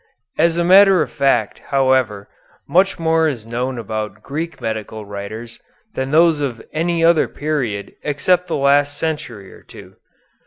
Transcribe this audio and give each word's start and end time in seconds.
As 0.39 0.57
a 0.57 0.63
matter 0.63 1.03
of 1.03 1.11
fact, 1.11 1.59
however, 1.67 2.27
much 2.67 2.97
more 2.97 3.27
is 3.27 3.45
known 3.45 3.77
about 3.77 4.23
Greek 4.23 4.59
medical 4.59 5.05
writers 5.05 5.59
than 5.93 6.09
those 6.09 6.39
of 6.39 6.59
any 6.73 7.03
other 7.05 7.27
period 7.27 7.93
except 8.01 8.47
the 8.47 8.55
last 8.55 8.97
century 8.97 9.53
or 9.53 9.61
two. 9.61 9.97